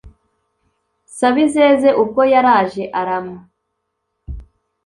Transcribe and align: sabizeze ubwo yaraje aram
sabizeze 1.17 1.89
ubwo 2.01 2.21
yaraje 2.33 2.83
aram 2.99 3.27